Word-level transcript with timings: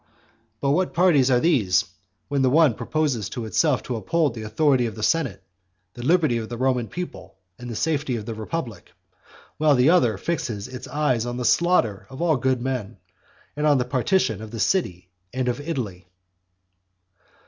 But 0.61 0.71
what 0.71 0.95
parties 0.95 1.29
are 1.29 1.39
these, 1.39 1.85
when 2.27 2.41
the 2.41 2.49
one 2.49 2.73
proposes 2.73 3.29
to 3.29 3.45
itself 3.45 3.83
to 3.83 3.95
uphold 3.97 4.33
the 4.33 4.41
authority 4.41 4.87
of 4.87 4.95
the 4.95 5.03
senate, 5.03 5.43
the 5.93 6.01
liberty 6.01 6.37
of 6.39 6.49
the 6.49 6.57
Roman 6.57 6.87
people, 6.87 7.35
and 7.59 7.69
the 7.69 7.75
safety 7.75 8.15
of 8.15 8.25
the 8.25 8.33
republic, 8.33 8.93
while 9.57 9.75
the 9.75 9.91
other 9.91 10.17
fixes 10.17 10.67
its 10.67 10.87
eyes 10.87 11.27
on 11.27 11.37
the 11.37 11.45
slaughter 11.45 12.07
of 12.09 12.19
all 12.19 12.35
good 12.37 12.63
men, 12.63 12.97
and 13.55 13.67
on 13.67 13.77
the 13.77 13.85
partition 13.85 14.41
of 14.41 14.49
the 14.49 14.59
city 14.59 15.11
and 15.33 15.47
of 15.47 15.59
Italy. 15.59 16.07